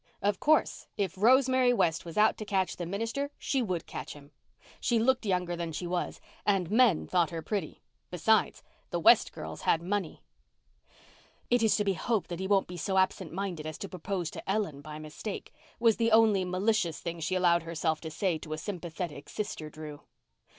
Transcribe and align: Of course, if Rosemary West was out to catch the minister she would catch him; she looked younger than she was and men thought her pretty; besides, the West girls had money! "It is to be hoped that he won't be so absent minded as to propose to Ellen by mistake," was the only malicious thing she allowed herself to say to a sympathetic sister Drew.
Of 0.19 0.39
course, 0.39 0.87
if 0.97 1.15
Rosemary 1.15 1.73
West 1.73 2.05
was 2.05 2.17
out 2.17 2.35
to 2.37 2.43
catch 2.43 2.75
the 2.75 2.87
minister 2.87 3.29
she 3.37 3.61
would 3.61 3.85
catch 3.85 4.13
him; 4.13 4.31
she 4.79 4.97
looked 4.97 5.27
younger 5.27 5.55
than 5.55 5.71
she 5.71 5.85
was 5.85 6.19
and 6.43 6.71
men 6.71 7.05
thought 7.05 7.29
her 7.29 7.43
pretty; 7.43 7.83
besides, 8.09 8.63
the 8.89 8.99
West 8.99 9.31
girls 9.31 9.61
had 9.61 9.83
money! 9.83 10.23
"It 11.51 11.61
is 11.61 11.75
to 11.75 11.83
be 11.83 11.93
hoped 11.93 12.29
that 12.29 12.39
he 12.39 12.47
won't 12.47 12.67
be 12.67 12.77
so 12.77 12.97
absent 12.97 13.31
minded 13.31 13.67
as 13.67 13.77
to 13.77 13.87
propose 13.87 14.31
to 14.31 14.49
Ellen 14.49 14.81
by 14.81 14.97
mistake," 14.97 15.53
was 15.79 15.97
the 15.97 16.11
only 16.11 16.43
malicious 16.45 16.99
thing 16.99 17.19
she 17.19 17.35
allowed 17.35 17.61
herself 17.61 18.01
to 18.01 18.09
say 18.09 18.39
to 18.39 18.53
a 18.53 18.57
sympathetic 18.57 19.29
sister 19.29 19.69
Drew. 19.69 20.01